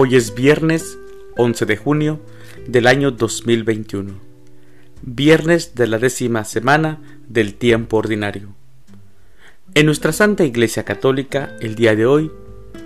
Hoy 0.00 0.14
es 0.14 0.36
viernes 0.36 0.96
11 1.36 1.66
de 1.66 1.76
junio 1.76 2.20
del 2.68 2.86
año 2.86 3.10
2021, 3.10 4.12
viernes 5.02 5.74
de 5.74 5.88
la 5.88 5.98
décima 5.98 6.44
semana 6.44 7.00
del 7.26 7.54
tiempo 7.54 7.96
ordinario. 7.96 8.54
En 9.74 9.86
nuestra 9.86 10.12
Santa 10.12 10.44
Iglesia 10.44 10.84
Católica, 10.84 11.56
el 11.60 11.74
día 11.74 11.96
de 11.96 12.06
hoy, 12.06 12.30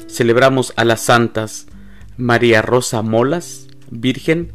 celebramos 0.08 0.72
a 0.76 0.86
las 0.86 1.02
santas 1.02 1.66
María 2.16 2.62
Rosa 2.62 3.02
Molas, 3.02 3.68
Virgen, 3.90 4.54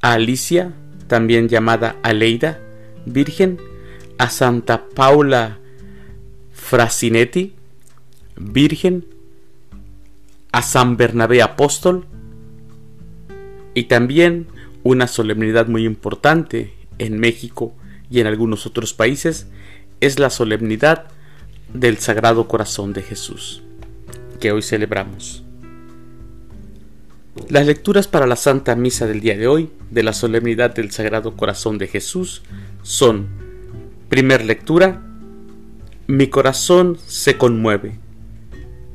a 0.00 0.14
Alicia, 0.14 0.72
también 1.08 1.50
llamada 1.50 1.96
Aleida, 2.02 2.58
Virgen, 3.04 3.58
a 4.16 4.30
Santa 4.30 4.86
Paula 4.94 5.58
Frasinetti, 6.54 7.54
Virgen, 8.36 9.19
a 10.52 10.62
San 10.62 10.96
Bernabé 10.96 11.42
Apóstol 11.42 12.06
y 13.74 13.84
también 13.84 14.46
una 14.82 15.06
solemnidad 15.06 15.68
muy 15.68 15.84
importante 15.84 16.74
en 16.98 17.18
México 17.18 17.74
y 18.10 18.20
en 18.20 18.26
algunos 18.26 18.66
otros 18.66 18.94
países 18.94 19.46
es 20.00 20.18
la 20.18 20.30
solemnidad 20.30 21.06
del 21.72 21.98
Sagrado 21.98 22.48
Corazón 22.48 22.92
de 22.92 23.02
Jesús, 23.02 23.62
que 24.40 24.50
hoy 24.50 24.62
celebramos. 24.62 25.44
Las 27.48 27.66
lecturas 27.66 28.08
para 28.08 28.26
la 28.26 28.36
Santa 28.36 28.74
Misa 28.74 29.06
del 29.06 29.20
día 29.20 29.36
de 29.36 29.46
hoy 29.46 29.70
de 29.90 30.02
la 30.02 30.12
solemnidad 30.12 30.74
del 30.74 30.90
Sagrado 30.90 31.36
Corazón 31.36 31.78
de 31.78 31.86
Jesús 31.86 32.42
son, 32.82 33.28
primer 34.08 34.44
lectura, 34.44 35.06
Mi 36.08 36.26
corazón 36.26 36.98
se 37.06 37.38
conmueve 37.38 38.00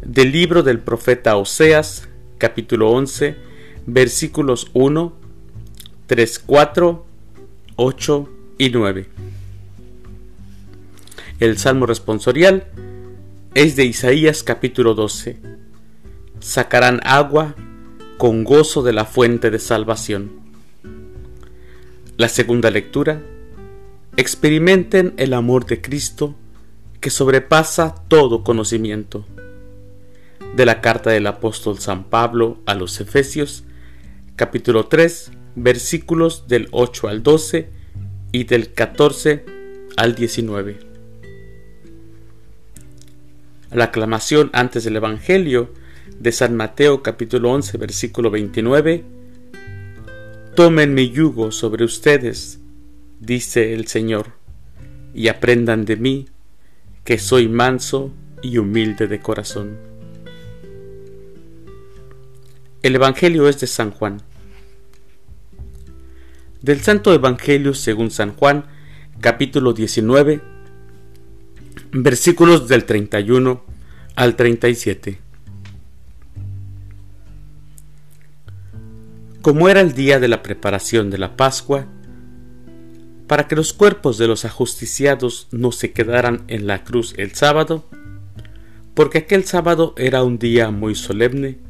del 0.05 0.31
libro 0.31 0.61
del 0.61 0.79
profeta 0.79 1.35
Oseas, 1.35 2.07
capítulo 2.37 2.91
11, 2.91 3.35
versículos 3.87 4.69
1, 4.73 5.13
3, 6.05 6.39
4, 6.45 7.05
8 7.75 8.29
y 8.59 8.69
9. 8.69 9.09
El 11.39 11.57
salmo 11.57 11.87
responsorial 11.87 12.67
es 13.55 13.75
de 13.75 13.85
Isaías 13.85 14.43
capítulo 14.43 14.93
12. 14.93 15.37
Sacarán 16.39 17.01
agua 17.03 17.55
con 18.17 18.43
gozo 18.43 18.83
de 18.83 18.93
la 18.93 19.05
fuente 19.05 19.49
de 19.49 19.59
salvación. 19.59 20.31
La 22.15 22.29
segunda 22.29 22.69
lectura. 22.69 23.21
Experimenten 24.17 25.13
el 25.17 25.33
amor 25.33 25.65
de 25.65 25.81
Cristo 25.81 26.35
que 27.01 27.09
sobrepasa 27.09 27.95
todo 28.07 28.43
conocimiento 28.43 29.25
de 30.55 30.65
la 30.65 30.79
carta 30.79 31.09
del 31.09 31.27
apóstol 31.27 31.79
San 31.79 32.05
Pablo 32.05 32.61
a 32.65 32.75
los 32.75 33.01
Efesios, 33.01 33.65
capítulo 34.37 34.85
3, 34.85 35.31
versículos 35.55 36.47
del 36.47 36.69
8 36.71 37.09
al 37.09 37.23
12 37.23 37.69
y 38.31 38.45
del 38.45 38.71
14 38.71 39.45
al 39.97 40.15
19. 40.15 40.79
La 43.71 43.85
aclamación 43.85 44.49
antes 44.53 44.85
del 44.85 44.95
Evangelio 44.95 45.73
de 46.19 46.31
San 46.31 46.55
Mateo 46.55 47.03
capítulo 47.03 47.51
11 47.51 47.77
versículo 47.77 48.31
29. 48.31 49.03
Tomen 50.55 50.93
mi 50.93 51.09
yugo 51.09 51.51
sobre 51.51 51.83
ustedes, 51.83 52.61
dice 53.19 53.73
el 53.73 53.87
Señor, 53.87 54.27
y 55.13 55.27
aprendan 55.27 55.83
de 55.83 55.97
mí, 55.97 56.27
que 57.03 57.17
soy 57.17 57.49
manso 57.49 58.13
y 58.41 58.57
humilde 58.57 59.07
de 59.07 59.19
corazón 59.19 59.94
el 62.85 62.93
Evangelio 62.93 63.49
es 63.49 63.59
de 63.59 63.65
San 63.65 63.89
Juan. 63.89 64.21
Del 66.61 66.81
Santo 66.81 67.15
Evangelio 67.15 67.73
según 67.73 68.11
San 68.11 68.35
Juan, 68.35 68.65
capítulo 69.21 69.73
19, 69.73 70.39
versículos 71.93 72.67
del 72.67 72.85
31 72.85 73.65
al 74.15 74.35
37. 74.35 75.17
Como 79.41 79.67
era 79.67 79.81
el 79.81 79.93
día 79.93 80.19
de 80.19 80.27
la 80.27 80.43
preparación 80.43 81.09
de 81.09 81.17
la 81.17 81.35
Pascua, 81.35 81.87
para 83.25 83.47
que 83.47 83.55
los 83.55 83.73
cuerpos 83.73 84.19
de 84.19 84.27
los 84.27 84.45
ajusticiados 84.45 85.47
no 85.49 85.71
se 85.71 85.91
quedaran 85.91 86.43
en 86.49 86.67
la 86.67 86.83
cruz 86.83 87.15
el 87.17 87.33
sábado, 87.33 87.89
porque 88.93 89.17
aquel 89.17 89.43
sábado 89.43 89.95
era 89.97 90.21
un 90.21 90.37
día 90.37 90.69
muy 90.69 90.93
solemne, 90.93 91.64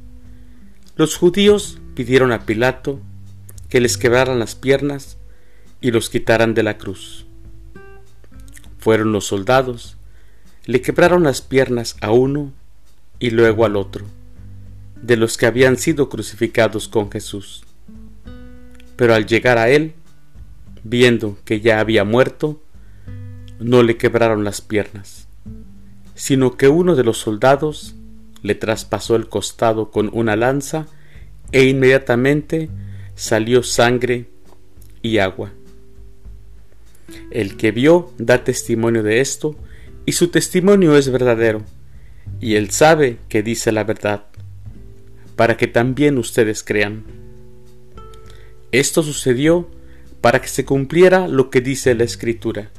los 0.95 1.17
judíos 1.17 1.79
pidieron 1.93 2.31
a 2.31 2.45
Pilato 2.45 3.01
que 3.69 3.81
les 3.81 3.97
quebraran 3.97 4.39
las 4.39 4.55
piernas 4.55 5.17
y 5.81 5.91
los 5.91 6.09
quitaran 6.09 6.53
de 6.53 6.63
la 6.63 6.77
cruz. 6.77 7.25
Fueron 8.79 9.11
los 9.11 9.25
soldados, 9.25 9.97
le 10.65 10.81
quebraron 10.81 11.23
las 11.23 11.41
piernas 11.41 11.97
a 11.99 12.11
uno 12.11 12.53
y 13.19 13.31
luego 13.31 13.65
al 13.65 13.75
otro, 13.75 14.05
de 15.01 15.17
los 15.17 15.37
que 15.37 15.47
habían 15.47 15.77
sido 15.77 16.07
crucificados 16.07 16.87
con 16.87 17.11
Jesús. 17.11 17.65
Pero 18.95 19.13
al 19.15 19.25
llegar 19.25 19.57
a 19.57 19.69
él, 19.69 19.95
viendo 20.83 21.37
que 21.43 21.59
ya 21.59 21.81
había 21.81 22.05
muerto, 22.05 22.61
no 23.59 23.83
le 23.83 23.97
quebraron 23.97 24.45
las 24.45 24.61
piernas, 24.61 25.27
sino 26.13 26.55
que 26.55 26.69
uno 26.69 26.95
de 26.95 27.03
los 27.03 27.17
soldados 27.17 27.95
le 28.45 28.53
traspasó 28.53 29.15
el 29.15 29.27
costado 29.27 29.89
con 29.89 30.11
una 30.13 30.35
lanza 30.35 30.85
e 31.51 31.63
inmediatamente 31.63 32.69
salió 33.15 33.63
sangre 33.63 34.27
y 35.01 35.17
agua. 35.17 35.51
El 37.31 37.57
que 37.57 37.71
vio 37.71 38.13
da 38.19 38.43
testimonio 38.43 39.01
de 39.01 39.19
esto, 39.19 39.55
y 40.05 40.11
su 40.11 40.27
testimonio 40.27 40.95
es 40.95 41.09
verdadero, 41.09 41.63
y 42.39 42.53
él 42.53 42.69
sabe 42.69 43.17
que 43.29 43.41
dice 43.41 43.71
la 43.71 43.83
verdad, 43.83 44.27
para 45.35 45.57
que 45.57 45.65
también 45.65 46.19
ustedes 46.19 46.63
crean. 46.63 47.03
Esto 48.71 49.01
sucedió 49.01 49.67
para 50.21 50.39
que 50.39 50.49
se 50.49 50.65
cumpliera 50.65 51.27
lo 51.27 51.49
que 51.49 51.61
dice 51.61 51.95
la 51.95 52.03
Escritura. 52.03 52.69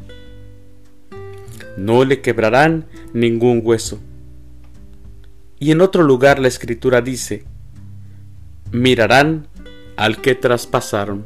No 1.77 2.05
le 2.05 2.21
quebrarán 2.21 2.87
ningún 3.13 3.63
hueso. 3.65 4.01
Y 5.59 5.71
en 5.71 5.81
otro 5.81 6.03
lugar 6.03 6.39
la 6.39 6.49
escritura 6.49 7.01
dice, 7.01 7.45
mirarán 8.73 9.49
al 9.97 10.21
que 10.21 10.35
traspasaron. 10.35 11.25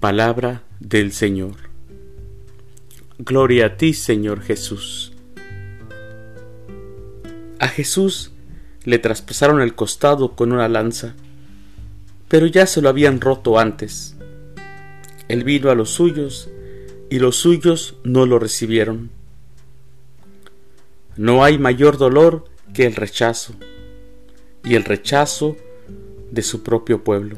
Palabra 0.00 0.62
del 0.80 1.12
Señor. 1.12 1.56
Gloria 3.18 3.66
a 3.66 3.76
ti, 3.76 3.94
Señor 3.94 4.42
Jesús. 4.42 5.12
A 7.58 7.66
Jesús 7.66 8.30
le 8.84 8.98
traspasaron 8.98 9.60
el 9.60 9.74
costado 9.74 10.36
con 10.36 10.52
una 10.52 10.68
lanza, 10.68 11.14
pero 12.28 12.46
ya 12.46 12.66
se 12.66 12.80
lo 12.80 12.88
habían 12.88 13.20
roto 13.20 13.58
antes. 13.58 14.16
Él 15.28 15.44
vino 15.44 15.70
a 15.70 15.74
los 15.74 15.90
suyos, 15.90 16.48
y 17.10 17.18
los 17.18 17.36
suyos 17.36 17.96
no 18.04 18.26
lo 18.26 18.38
recibieron. 18.38 19.10
No 21.18 21.42
hay 21.42 21.58
mayor 21.58 21.98
dolor 21.98 22.44
que 22.72 22.86
el 22.86 22.94
rechazo, 22.94 23.52
y 24.62 24.76
el 24.76 24.84
rechazo 24.84 25.56
de 26.30 26.42
su 26.42 26.62
propio 26.62 27.02
pueblo. 27.02 27.36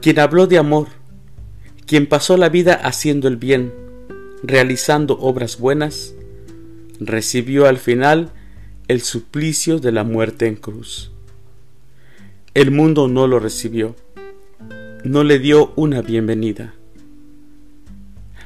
Quien 0.00 0.20
habló 0.20 0.46
de 0.46 0.56
amor, 0.56 0.86
quien 1.84 2.06
pasó 2.06 2.36
la 2.36 2.48
vida 2.48 2.74
haciendo 2.74 3.26
el 3.26 3.38
bien, 3.38 3.74
realizando 4.44 5.18
obras 5.18 5.58
buenas, 5.58 6.14
recibió 7.00 7.66
al 7.66 7.78
final 7.78 8.30
el 8.86 9.00
suplicio 9.00 9.80
de 9.80 9.90
la 9.90 10.04
muerte 10.04 10.46
en 10.46 10.54
cruz. 10.54 11.10
El 12.54 12.70
mundo 12.70 13.08
no 13.08 13.26
lo 13.26 13.40
recibió, 13.40 13.96
no 15.02 15.24
le 15.24 15.40
dio 15.40 15.72
una 15.74 16.02
bienvenida. 16.02 16.74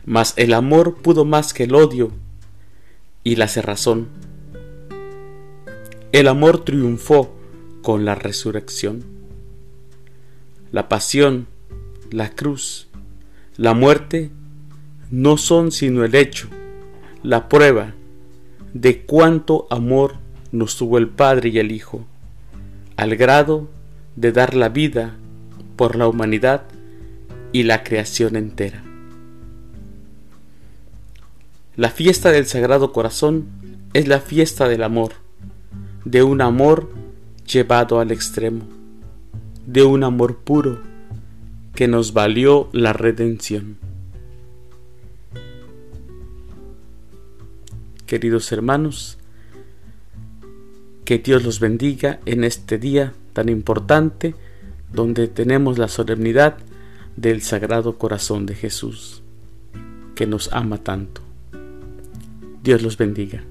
Mas 0.06 0.32
el 0.38 0.54
amor 0.54 0.94
pudo 1.02 1.26
más 1.26 1.52
que 1.52 1.64
el 1.64 1.74
odio 1.74 2.10
y 3.24 3.36
la 3.36 3.48
cerrazón. 3.48 4.08
El 6.12 6.28
amor 6.28 6.64
triunfó 6.64 7.34
con 7.82 8.04
la 8.04 8.14
resurrección. 8.14 9.04
La 10.70 10.88
pasión, 10.88 11.46
la 12.10 12.30
cruz, 12.30 12.88
la 13.56 13.74
muerte 13.74 14.30
no 15.10 15.36
son 15.36 15.72
sino 15.72 16.04
el 16.04 16.14
hecho, 16.14 16.48
la 17.22 17.48
prueba 17.48 17.94
de 18.72 19.02
cuánto 19.02 19.66
amor 19.70 20.14
nos 20.50 20.76
tuvo 20.76 20.98
el 20.98 21.08
Padre 21.08 21.50
y 21.50 21.58
el 21.58 21.72
Hijo, 21.72 22.06
al 22.96 23.16
grado 23.16 23.68
de 24.16 24.32
dar 24.32 24.54
la 24.54 24.68
vida 24.68 25.16
por 25.76 25.96
la 25.96 26.08
humanidad 26.08 26.64
y 27.52 27.64
la 27.64 27.82
creación 27.82 28.36
entera. 28.36 28.82
La 31.82 31.90
fiesta 31.90 32.30
del 32.30 32.46
Sagrado 32.46 32.92
Corazón 32.92 33.48
es 33.92 34.06
la 34.06 34.20
fiesta 34.20 34.68
del 34.68 34.84
amor, 34.84 35.14
de 36.04 36.22
un 36.22 36.40
amor 36.40 36.88
llevado 37.44 37.98
al 37.98 38.12
extremo, 38.12 38.68
de 39.66 39.82
un 39.82 40.04
amor 40.04 40.36
puro 40.36 40.80
que 41.74 41.88
nos 41.88 42.12
valió 42.12 42.68
la 42.72 42.92
redención. 42.92 43.78
Queridos 48.06 48.52
hermanos, 48.52 49.18
que 51.04 51.18
Dios 51.18 51.42
los 51.42 51.58
bendiga 51.58 52.20
en 52.26 52.44
este 52.44 52.78
día 52.78 53.12
tan 53.32 53.48
importante 53.48 54.36
donde 54.92 55.26
tenemos 55.26 55.78
la 55.78 55.88
solemnidad 55.88 56.58
del 57.16 57.42
Sagrado 57.42 57.98
Corazón 57.98 58.46
de 58.46 58.54
Jesús, 58.54 59.24
que 60.14 60.28
nos 60.28 60.52
ama 60.52 60.78
tanto. 60.78 61.31
Dios 62.62 62.80
los 62.82 62.96
bendiga. 62.96 63.44